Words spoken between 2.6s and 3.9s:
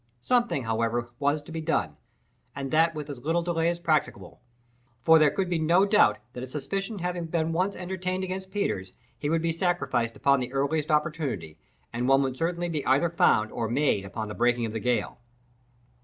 that with as little delay as